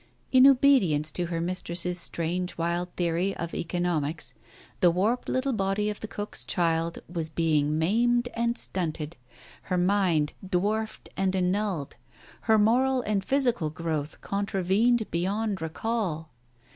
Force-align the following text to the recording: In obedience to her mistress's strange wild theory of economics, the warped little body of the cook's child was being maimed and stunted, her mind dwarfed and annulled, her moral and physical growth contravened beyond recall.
In 0.31 0.47
obedience 0.47 1.11
to 1.11 1.27
her 1.27 1.39
mistress's 1.39 1.99
strange 1.99 2.57
wild 2.57 2.89
theory 2.95 3.37
of 3.37 3.53
economics, 3.53 4.33
the 4.79 4.89
warped 4.89 5.29
little 5.29 5.53
body 5.53 5.91
of 5.91 5.99
the 5.99 6.07
cook's 6.07 6.43
child 6.43 6.97
was 7.07 7.29
being 7.29 7.77
maimed 7.77 8.27
and 8.33 8.57
stunted, 8.57 9.15
her 9.65 9.77
mind 9.77 10.33
dwarfed 10.43 11.09
and 11.15 11.35
annulled, 11.35 11.97
her 12.49 12.57
moral 12.57 13.01
and 13.03 13.23
physical 13.23 13.69
growth 13.69 14.19
contravened 14.21 15.05
beyond 15.11 15.61
recall. 15.61 16.31